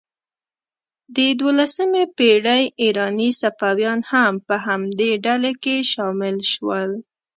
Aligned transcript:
د 1.15 1.17
دوولسمې 1.39 2.03
پېړۍ 2.17 2.63
ایراني 2.81 3.29
صوفیان 3.41 3.99
هم 4.11 4.33
په 4.47 4.55
همدې 4.65 5.11
ډلې 5.25 5.53
کې 5.63 5.75
شامل 5.91 6.37
شول. 6.53 6.91